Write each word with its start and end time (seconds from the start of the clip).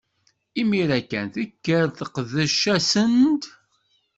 Imiren 0.61 1.03
kan, 1.11 1.27
tekker 1.33 1.85
teqdec-asen-d. 1.97 3.43